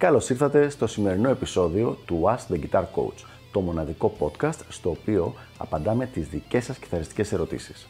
Καλώς 0.00 0.30
ήρθατε 0.30 0.68
στο 0.68 0.86
σημερινό 0.86 1.28
επεισόδιο 1.28 1.98
του 2.06 2.22
Ask 2.24 2.46
the 2.52 2.58
Guitar 2.60 2.84
Coach, 2.94 3.24
το 3.52 3.60
μοναδικό 3.60 4.12
podcast 4.18 4.58
στο 4.68 4.90
οποίο 4.90 5.34
απαντάμε 5.58 6.06
τις 6.06 6.28
δικές 6.28 6.64
σας 6.64 6.78
κιθαριστικές 6.78 7.32
ερωτήσεις. 7.32 7.88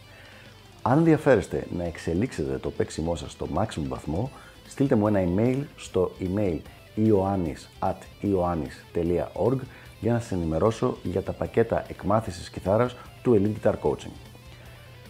Αν 0.83 0.99
ενδιαφέρεστε 0.99 1.67
να 1.77 1.85
εξελίξετε 1.85 2.59
το 2.59 2.71
παίξιμό 2.71 3.17
σας 3.17 3.33
στο 3.33 3.49
maximum 3.55 3.85
βαθμό, 3.89 4.31
στείλτε 4.69 4.95
μου 4.95 5.07
ένα 5.07 5.25
email 5.25 5.63
στο 5.77 6.11
email 6.21 6.59
ioannis.ioannis.org 6.97 9.59
για 10.01 10.13
να 10.13 10.21
σας 10.21 10.33
ενημερώσω 10.33 10.97
για 11.03 11.23
τα 11.23 11.33
πακέτα 11.33 11.85
εκμάθησης 11.89 12.51
κιθάρας 12.51 12.97
του 13.23 13.41
Elite 13.41 13.55
Guitar 13.63 13.75
Coaching. 13.83 14.13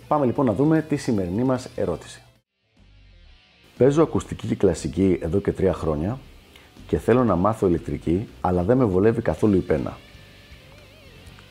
Πάμε 0.09 0.26
λοιπόν 0.26 0.46
να 0.46 0.52
δούμε 0.52 0.82
τη 0.82 0.96
σημερινή 0.96 1.45
μας 1.45 1.68
ερώτηση. 1.76 2.23
Παίζω 3.76 4.02
ακουστική 4.02 4.46
και 4.46 4.54
κλασική 4.54 5.18
εδώ 5.23 5.40
και 5.40 5.52
τρία 5.52 5.73
χρόνια 5.73 6.18
και 6.90 6.98
θέλω 6.98 7.24
να 7.24 7.36
μάθω 7.36 7.66
ηλεκτρική, 7.66 8.28
αλλά 8.40 8.62
δεν 8.62 8.76
με 8.76 8.84
βολεύει 8.84 9.22
καθόλου 9.22 9.56
η 9.56 9.60
πένα. 9.60 9.98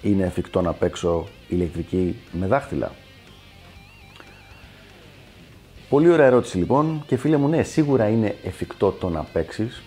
Είναι 0.01 0.23
εφικτό 0.23 0.61
να 0.61 0.73
παίξω 0.73 1.27
ηλεκτρική 1.47 2.15
με 2.31 2.47
δάχτυλα; 2.47 2.91
Πολύ 5.89 6.09
ωραία 6.09 6.25
ερώτηση 6.25 6.57
λοιπόν 6.57 7.03
και 7.07 7.17
φίλε 7.17 7.37
μου, 7.37 7.47
ναι, 7.47 7.63
σίγουρα 7.63 8.07
είναι 8.07 8.35
εφικτό 8.43 8.91
το 8.91 9.09
να 9.09 9.23
παίξεις. 9.23 9.81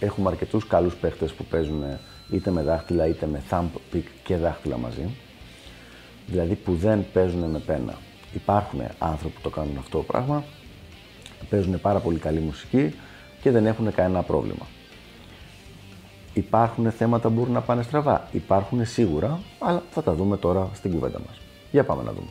Έχουμε 0.00 0.28
αρκετούς 0.30 0.66
καλούς 0.66 0.94
παίχτες 0.94 1.32
που 1.32 1.44
παίζουν 1.44 1.82
είτε 2.30 2.50
με 2.50 2.62
δάχτυλα 2.62 3.06
είτε 3.06 3.26
με 3.26 3.42
thumb 3.50 3.94
pick 3.94 4.04
και 4.24 4.36
δάχτυλα 4.36 4.78
μαζί. 4.78 5.08
Δηλαδή 6.26 6.54
που 6.54 6.74
δεν 6.74 7.04
παίζουν 7.12 7.50
με 7.50 7.58
πένα. 7.58 7.94
Υπάρχουν 8.34 8.80
άνθρωποι 8.98 9.34
που 9.34 9.40
το 9.40 9.50
κάνουν 9.50 9.76
αυτό 9.78 9.98
το 9.98 10.04
πράγμα, 10.04 10.44
παίζουν 11.50 11.80
πάρα 11.80 11.98
πολύ 11.98 12.18
καλή 12.18 12.40
μουσική 12.40 12.94
και 13.42 13.50
δεν 13.50 13.66
έχουν 13.66 13.94
κανένα 13.94 14.22
πρόβλημα. 14.22 14.66
Υπάρχουν 16.34 16.90
θέματα 16.90 17.28
που 17.28 17.34
μπορούν 17.34 17.52
να 17.52 17.60
πάνε 17.60 17.82
στραβά. 17.82 18.28
Υπάρχουν 18.32 18.86
σίγουρα, 18.86 19.40
αλλά 19.58 19.82
θα 19.90 20.02
τα 20.02 20.14
δούμε 20.14 20.36
τώρα 20.36 20.68
στην 20.74 20.90
κουβέντα 20.90 21.20
μας. 21.26 21.40
Για 21.70 21.84
πάμε 21.84 22.02
να 22.02 22.12
δούμε. 22.12 22.28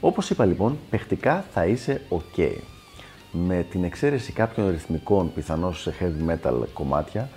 Όπως 0.00 0.30
είπα 0.30 0.44
λοιπόν, 0.44 0.78
παιχτικά 0.90 1.44
θα 1.52 1.66
είσαι 1.66 2.00
ok. 2.10 2.50
Με 3.32 3.66
την 3.70 3.84
εξαίρεση 3.84 4.32
κάποιων 4.32 4.70
ρυθμικών, 4.70 5.32
πιθανώς 5.34 5.80
σε 5.80 5.94
heavy 6.00 6.30
metal 6.30 6.66
κομμάτια, 6.72 7.28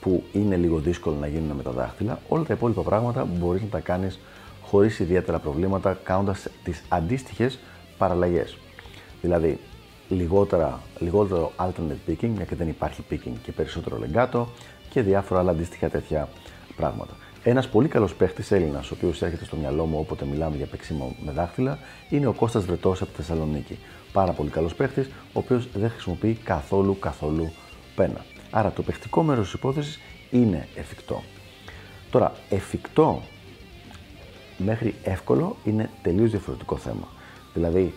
που 0.00 0.22
είναι 0.32 0.56
λίγο 0.56 0.78
δύσκολο 0.78 1.16
να 1.16 1.26
γίνουν 1.26 1.56
με 1.56 1.62
τα 1.62 1.70
δάχτυλα, 1.70 2.20
όλα 2.28 2.44
τα 2.44 2.54
υπόλοιπα 2.54 2.82
πράγματα 2.82 3.24
μπορείς 3.24 3.62
να 3.62 3.68
τα 3.68 3.80
κάνεις 3.80 4.18
χωρίς 4.62 4.98
ιδιαίτερα 4.98 5.38
προβλήματα, 5.38 5.98
κάνοντας 6.02 6.46
τις 6.64 6.82
αντίστοιχες 6.88 7.58
παραλλαγές. 7.98 8.58
Δηλαδή, 9.20 9.60
λιγότερα, 10.08 10.80
λιγότερο 10.98 11.52
alternate 11.56 12.10
picking, 12.10 12.28
μια 12.28 12.44
και 12.44 12.54
δεν 12.54 12.68
υπάρχει 12.68 13.04
picking 13.10 13.36
και 13.42 13.52
περισσότερο 13.52 13.98
legato 14.02 14.44
και 14.90 15.02
διάφορα 15.02 15.40
άλλα 15.40 15.50
αντίστοιχα 15.50 15.88
τέτοια 15.88 16.28
πράγματα. 16.76 17.16
Ένας 17.42 17.68
πολύ 17.68 17.88
καλός 17.88 18.14
παίχτης 18.14 18.50
Έλληνας, 18.50 18.90
ο 18.90 18.94
οποίος 18.94 19.22
έρχεται 19.22 19.44
στο 19.44 19.56
μυαλό 19.56 19.84
μου 19.84 19.98
όποτε 19.98 20.24
μιλάμε 20.24 20.56
για 20.56 20.66
παίξιμο 20.66 21.16
με 21.24 21.32
δάχτυλα, 21.32 21.78
είναι 22.08 22.26
ο 22.26 22.32
Κώστας 22.32 22.64
Βρετός 22.64 23.02
από 23.02 23.10
τη 23.10 23.16
Θεσσαλονίκη. 23.16 23.78
Πάρα 24.12 24.32
πολύ 24.32 24.50
καλός 24.50 24.74
παίχτης, 24.74 25.06
ο 25.06 25.38
οποίος 25.38 25.68
δεν 25.74 25.90
χρησιμοποιεί 25.90 26.38
καθόλου 26.44 26.98
καθόλου 26.98 27.52
πένα. 27.94 28.24
Άρα 28.50 28.70
το 28.70 28.82
παιχτικό 28.82 29.22
μέρος 29.22 29.44
της 29.44 29.52
υπόθεσης 29.52 29.98
είναι 30.30 30.68
εφικτό. 30.74 31.22
Τώρα, 32.10 32.32
εφικτό 32.48 33.22
μέχρι 34.58 34.94
εύκολο 35.02 35.56
είναι 35.64 35.90
τελείως 36.02 36.30
διαφορετικό 36.30 36.76
θέμα. 36.76 37.08
Δηλαδή, 37.54 37.94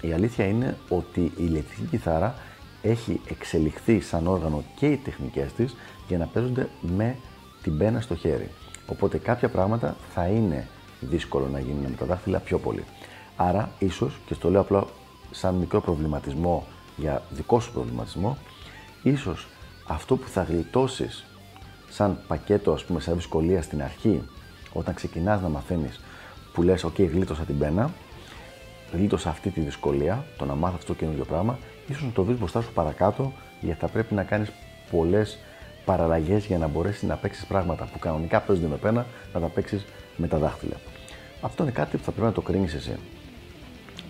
η 0.00 0.12
αλήθεια 0.12 0.44
είναι 0.44 0.76
ότι 0.88 1.20
η 1.20 1.32
ηλεκτρική 1.36 1.82
κιθάρα 1.90 2.34
έχει 2.82 3.20
εξελιχθεί 3.28 4.00
σαν 4.00 4.26
όργανο 4.26 4.64
και 4.76 4.86
οι 4.86 4.96
τεχνικές 4.96 5.52
της 5.52 5.76
για 6.08 6.18
να 6.18 6.26
παίζονται 6.26 6.68
με 6.80 7.16
την 7.62 7.78
πένα 7.78 8.00
στο 8.00 8.14
χέρι. 8.14 8.50
Οπότε 8.86 9.18
κάποια 9.18 9.48
πράγματα 9.48 9.96
θα 10.14 10.26
είναι 10.26 10.68
δύσκολο 11.00 11.48
να 11.48 11.60
γίνουν 11.60 11.82
με 11.82 11.96
τα 11.98 12.06
δάχτυλα 12.06 12.38
πιο 12.38 12.58
πολύ. 12.58 12.84
Άρα, 13.36 13.70
ίσως, 13.78 14.18
και 14.26 14.34
στο 14.34 14.50
λέω 14.50 14.60
απλά 14.60 14.84
σαν 15.30 15.54
μικρό 15.54 15.80
προβληματισμό 15.80 16.66
για 16.96 17.22
δικό 17.30 17.60
σου 17.60 17.72
προβληματισμό, 17.72 18.36
ίσως 19.02 19.48
αυτό 19.86 20.16
που 20.16 20.28
θα 20.28 20.42
γλιτώσεις 20.42 21.24
σαν 21.88 22.18
πακέτο, 22.28 22.72
ας 22.72 22.84
πούμε, 22.84 23.00
σαν 23.00 23.14
δυσκολία 23.14 23.62
στην 23.62 23.82
αρχή, 23.82 24.22
όταν 24.72 24.94
ξεκινάς 24.94 25.40
να 25.40 25.48
μαθαίνεις, 25.48 26.00
που 26.52 26.62
λες, 26.62 26.84
ok, 26.84 27.08
γλίτωσα 27.10 27.42
την 27.42 27.58
πένα, 27.58 27.90
γλίτωσα 28.92 29.30
αυτή 29.30 29.50
τη 29.50 29.60
δυσκολία, 29.60 30.24
το 30.38 30.44
να 30.44 30.54
μάθω 30.54 30.74
αυτό 30.76 30.92
το 30.92 30.98
καινούργιο 30.98 31.24
πράγμα, 31.24 31.58
ίσως 31.88 32.02
να 32.02 32.10
το 32.10 32.22
δει 32.22 32.32
μπροστά 32.32 32.60
σου 32.60 32.72
παρακάτω, 32.72 33.32
γιατί 33.60 33.80
θα 33.80 33.88
πρέπει 33.88 34.14
να 34.14 34.22
κάνεις 34.22 34.52
πολλές 34.90 35.38
παραλλαγές 35.84 36.44
για 36.44 36.58
να 36.58 36.66
μπορέσεις 36.66 37.02
να 37.02 37.16
παίξεις 37.16 37.44
πράγματα 37.44 37.88
που 37.92 37.98
κανονικά 37.98 38.40
παίζονται 38.40 38.68
με 38.68 38.76
πένα, 38.76 39.06
να 39.34 39.40
τα 39.40 39.46
παίξεις 39.46 39.84
με 40.16 40.26
τα 40.26 40.38
δάχτυλα. 40.38 40.76
Αυτό 41.40 41.62
είναι 41.62 41.72
κάτι 41.72 41.96
που 41.96 42.04
θα 42.04 42.10
πρέπει 42.10 42.26
να 42.26 42.32
το 42.32 42.40
κρίνεις 42.40 42.74
εσύ. 42.74 42.96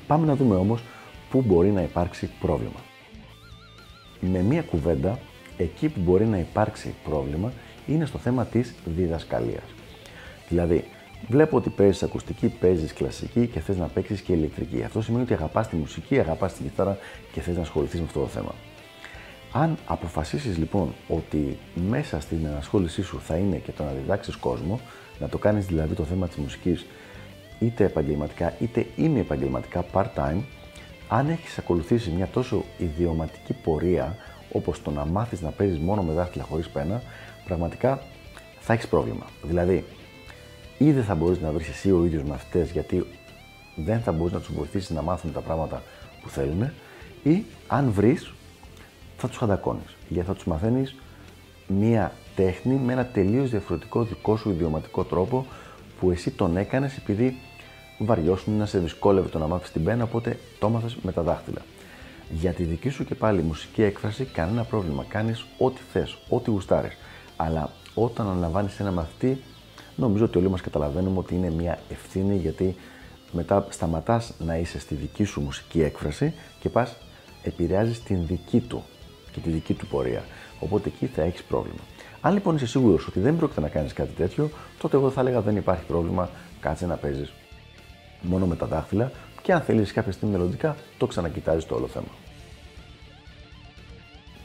Πάμε 0.06 0.26
να 0.26 0.34
δούμε 0.36 0.54
όμως 0.54 0.82
πού 1.30 1.42
μπορεί 1.42 1.68
να 1.70 1.82
υπάρξει 1.82 2.30
πρόβλημα. 2.40 2.80
Με 4.20 4.38
μία 4.42 4.62
κουβέντα, 4.62 5.18
εκεί 5.56 5.88
που 5.88 6.00
μπορεί 6.00 6.24
να 6.24 6.38
υπάρξει 6.38 6.94
πρόβλημα 7.04 7.52
είναι 7.86 8.04
στο 8.04 8.18
θέμα 8.18 8.44
της 8.44 8.74
διδασκαλίας. 8.84 9.64
Δηλαδή, 10.48 10.84
Βλέπω 11.28 11.56
ότι 11.56 11.70
παίζεις 11.70 12.02
ακουστική, 12.02 12.48
παίζεις 12.48 12.92
κλασική 12.92 13.46
και 13.46 13.60
θες 13.60 13.76
να 13.76 13.86
παίξεις 13.86 14.20
και 14.20 14.32
ηλεκτρική. 14.32 14.82
Αυτό 14.82 15.02
σημαίνει 15.02 15.22
ότι 15.22 15.32
αγαπάς 15.32 15.68
τη 15.68 15.76
μουσική, 15.76 16.18
αγαπάς 16.18 16.52
τη 16.52 16.62
κιθάρα 16.62 16.98
και 17.32 17.40
θες 17.40 17.56
να 17.56 17.62
ασχοληθείς 17.62 18.00
με 18.00 18.06
αυτό 18.06 18.20
το 18.20 18.26
θέμα. 18.26 18.54
Αν 19.52 19.76
αποφασίσεις 19.86 20.58
λοιπόν 20.58 20.94
ότι 21.08 21.58
μέσα 21.88 22.20
στην 22.20 22.46
ενασχόλησή 22.46 23.02
σου 23.02 23.20
θα 23.20 23.36
είναι 23.36 23.56
και 23.56 23.72
το 23.72 23.84
να 23.84 23.90
διδάξεις 23.90 24.36
κόσμο, 24.36 24.80
να 25.18 25.28
το 25.28 25.38
κάνεις 25.38 25.66
δηλαδή 25.66 25.94
το 25.94 26.04
θέμα 26.04 26.28
της 26.28 26.36
μουσικής 26.36 26.86
είτε 27.58 27.84
επαγγελματικά 27.84 28.54
είτε 28.58 28.86
ημι 28.96 29.20
επαγγελματικά 29.20 29.84
part-time, 29.92 30.40
αν 31.08 31.28
έχεις 31.28 31.58
ακολουθήσει 31.58 32.10
μια 32.10 32.26
τόσο 32.26 32.64
ιδιωματική 32.78 33.52
πορεία 33.52 34.16
όπως 34.52 34.82
το 34.82 34.90
να 34.90 35.04
μάθεις 35.04 35.40
να 35.40 35.50
παίζεις 35.50 35.78
μόνο 35.78 36.02
με 36.02 36.12
δάχτυλα 36.12 36.44
χωρίς 36.44 36.68
πένα, 36.68 37.02
πραγματικά 37.44 38.02
θα 38.60 38.72
έχεις 38.72 38.88
πρόβλημα. 38.88 39.26
Δηλαδή, 39.42 39.84
ή 40.82 40.92
δεν 40.92 41.04
θα 41.04 41.14
μπορείς 41.14 41.40
να 41.40 41.52
βρεις 41.52 41.68
εσύ 41.68 41.92
ο 41.92 42.04
ίδιος 42.04 42.22
μαθητέ 42.22 42.68
γιατί 42.72 43.06
δεν 43.76 44.00
θα 44.00 44.12
μπορείς 44.12 44.32
να 44.32 44.38
τους 44.38 44.54
βοηθήσεις 44.54 44.90
να 44.90 45.02
μάθουν 45.02 45.32
τα 45.32 45.40
πράγματα 45.40 45.82
που 46.22 46.28
θέλουν, 46.28 46.70
ή 47.22 47.44
αν 47.66 47.90
βρεις, 47.90 48.32
θα 49.16 49.28
τους 49.28 49.36
χαντακώνεις. 49.36 49.96
Γιατί 50.08 50.26
θα 50.26 50.34
τους 50.34 50.44
μαθαίνεις 50.44 50.94
μία 51.66 52.12
τέχνη 52.36 52.74
με 52.74 52.92
ένα 52.92 53.06
τελείως 53.06 53.50
διαφορετικό 53.50 54.02
δικό 54.02 54.36
σου 54.36 54.50
ιδιωματικό 54.50 55.04
τρόπο 55.04 55.46
που 56.00 56.10
εσύ 56.10 56.30
τον 56.30 56.56
έκανες 56.56 56.96
επειδή 56.96 57.36
βαριώσουν 57.98 58.56
να 58.56 58.66
σε 58.66 58.78
δυσκόλευε 58.78 59.28
το 59.28 59.38
να 59.38 59.46
μάθεις 59.46 59.70
την 59.70 59.84
πένα, 59.84 60.04
οπότε 60.04 60.38
το 60.58 60.66
έμαθες 60.66 60.96
με 61.02 61.12
τα 61.12 61.22
δάχτυλα. 61.22 61.60
Για 62.30 62.52
τη 62.52 62.62
δική 62.62 62.88
σου 62.88 63.04
και 63.04 63.14
πάλι 63.14 63.42
μουσική 63.42 63.82
έκφραση, 63.82 64.24
κανένα 64.24 64.64
πρόβλημα. 64.64 65.04
Κάνεις 65.08 65.44
ό,τι 65.58 65.80
θες, 65.92 66.18
ό,τι 66.28 66.50
γουστάρεις. 66.50 66.96
Αλλά 67.36 67.70
όταν 67.94 68.28
αναλαμβάνεις 68.28 68.80
ένα 68.80 68.92
μαθητή, 68.92 69.42
νομίζω 69.96 70.24
ότι 70.24 70.38
όλοι 70.38 70.48
μας 70.50 70.60
καταλαβαίνουμε 70.60 71.18
ότι 71.18 71.34
είναι 71.34 71.50
μια 71.50 71.78
ευθύνη 71.90 72.36
γιατί 72.36 72.76
μετά 73.32 73.66
σταματάς 73.68 74.32
να 74.38 74.56
είσαι 74.56 74.78
στη 74.78 74.94
δική 74.94 75.24
σου 75.24 75.40
μουσική 75.40 75.82
έκφραση 75.82 76.34
και 76.60 76.68
πας 76.68 76.96
επηρεάζεις 77.42 78.02
την 78.02 78.26
δική 78.26 78.60
του 78.60 78.82
και 79.32 79.40
τη 79.40 79.50
δική 79.50 79.74
του 79.74 79.86
πορεία. 79.86 80.22
Οπότε 80.60 80.88
εκεί 80.88 81.06
θα 81.06 81.22
έχεις 81.22 81.42
πρόβλημα. 81.42 81.80
Αν 82.20 82.32
λοιπόν 82.32 82.56
είσαι 82.56 82.66
σίγουρος 82.66 83.06
ότι 83.06 83.20
δεν 83.20 83.36
πρόκειται 83.36 83.60
να 83.60 83.68
κάνεις 83.68 83.92
κάτι 83.92 84.12
τέτοιο, 84.12 84.50
τότε 84.78 84.96
εγώ 84.96 85.10
θα 85.10 85.20
έλεγα 85.20 85.40
δεν 85.40 85.56
υπάρχει 85.56 85.84
πρόβλημα, 85.84 86.30
κάτσε 86.60 86.86
να 86.86 86.96
παίζεις 86.96 87.32
μόνο 88.20 88.46
με 88.46 88.56
τα 88.56 88.66
δάχτυλα 88.66 89.10
και 89.42 89.52
αν 89.52 89.60
θέλεις 89.60 89.92
κάποια 89.92 90.12
στιγμή 90.12 90.36
μελλοντικά, 90.36 90.76
το 90.98 91.06
ξανακοιτάζεις 91.06 91.66
το 91.66 91.74
όλο 91.74 91.86
θέμα. 91.86 92.08